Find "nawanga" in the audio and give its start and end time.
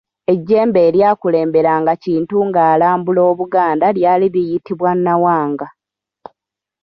5.03-5.67